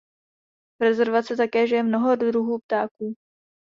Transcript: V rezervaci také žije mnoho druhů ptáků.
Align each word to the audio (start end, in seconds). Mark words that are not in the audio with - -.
V 0.79 0.83
rezervaci 0.83 1.35
také 1.35 1.67
žije 1.67 1.83
mnoho 1.83 2.15
druhů 2.15 2.59
ptáků. 2.59 3.15